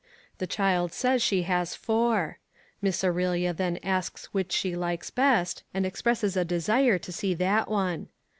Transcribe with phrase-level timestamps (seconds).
[0.39, 2.39] The child says she has four.
[2.81, 7.69] Miss Aurelia then asks which she likes best, and expresses a desire to see that
[7.69, 8.07] one.